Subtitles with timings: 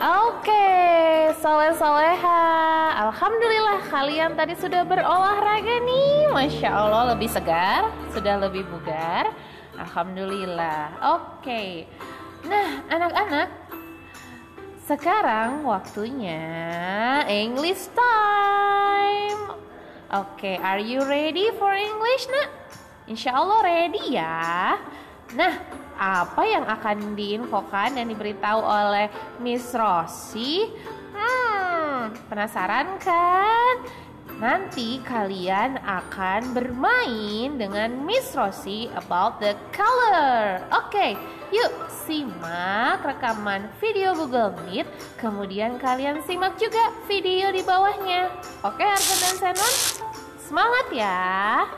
[0.00, 0.72] Oke,
[1.44, 2.40] soleh-soleha.
[3.04, 6.24] Alhamdulillah kalian tadi sudah berolahraga nih.
[6.32, 9.28] Masya Allah lebih segar, sudah lebih bugar.
[9.76, 10.96] Alhamdulillah.
[11.20, 11.84] Oke.
[12.48, 13.52] Nah, anak-anak,
[14.88, 16.48] sekarang waktunya
[17.28, 19.52] English time.
[20.16, 22.48] Oke, are you ready for English, nak?
[23.04, 24.80] Insya Allah ready ya.
[25.38, 25.54] Nah,
[26.00, 29.06] apa yang akan diinfokan dan diberitahu oleh
[29.38, 30.66] Miss Rossi?
[31.14, 33.74] Hmm, penasaran kan?
[34.40, 40.64] Nanti kalian akan bermain dengan Miss Rossi about the color.
[40.72, 41.12] Oke,
[41.52, 44.88] yuk simak rekaman video Google Meet.
[45.20, 48.32] Kemudian kalian simak juga video di bawahnya.
[48.64, 49.74] Oke, Argon dan Senon,
[50.40, 51.68] semangat ya!